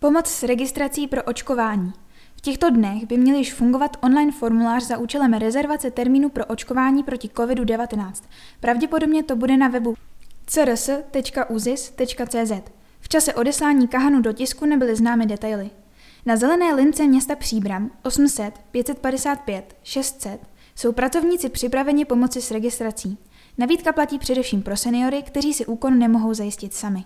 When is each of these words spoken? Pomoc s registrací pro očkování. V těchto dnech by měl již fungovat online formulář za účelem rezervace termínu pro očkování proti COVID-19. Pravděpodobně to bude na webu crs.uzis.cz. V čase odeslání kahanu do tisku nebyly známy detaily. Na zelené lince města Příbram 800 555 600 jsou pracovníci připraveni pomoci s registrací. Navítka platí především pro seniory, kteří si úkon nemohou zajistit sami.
Pomoc 0.00 0.26
s 0.26 0.42
registrací 0.42 1.08
pro 1.08 1.22
očkování. 1.22 1.92
V 2.36 2.40
těchto 2.40 2.70
dnech 2.70 3.06
by 3.06 3.16
měl 3.16 3.36
již 3.36 3.54
fungovat 3.54 3.96
online 4.02 4.32
formulář 4.32 4.82
za 4.82 4.98
účelem 4.98 5.32
rezervace 5.32 5.90
termínu 5.90 6.28
pro 6.28 6.44
očkování 6.44 7.02
proti 7.02 7.28
COVID-19. 7.28 8.12
Pravděpodobně 8.60 9.22
to 9.22 9.36
bude 9.36 9.56
na 9.56 9.68
webu 9.68 9.94
crs.uzis.cz. 10.46 12.52
V 13.00 13.08
čase 13.08 13.34
odeslání 13.34 13.88
kahanu 13.88 14.22
do 14.22 14.32
tisku 14.32 14.66
nebyly 14.66 14.96
známy 14.96 15.26
detaily. 15.26 15.70
Na 16.26 16.36
zelené 16.36 16.74
lince 16.74 17.06
města 17.06 17.36
Příbram 17.36 17.90
800 18.02 18.60
555 18.70 19.76
600 19.82 20.40
jsou 20.74 20.92
pracovníci 20.92 21.48
připraveni 21.48 22.04
pomoci 22.04 22.42
s 22.42 22.50
registrací. 22.50 23.18
Navítka 23.58 23.92
platí 23.92 24.18
především 24.18 24.62
pro 24.62 24.76
seniory, 24.76 25.22
kteří 25.22 25.54
si 25.54 25.66
úkon 25.66 25.98
nemohou 25.98 26.34
zajistit 26.34 26.74
sami. 26.74 27.04